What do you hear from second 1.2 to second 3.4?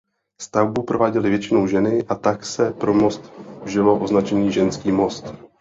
většinou ženy a tak se pro most